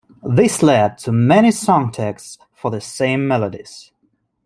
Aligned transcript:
This 0.27 0.63
led 0.63 0.97
to 0.97 1.11
many 1.11 1.49
songtexts 1.49 2.39
for 2.55 2.71
the 2.71 2.81
same 2.81 3.27
melodies. 3.27 3.91